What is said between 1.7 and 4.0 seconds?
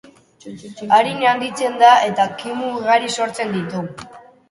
da eta kimu ugari sortzen ditu.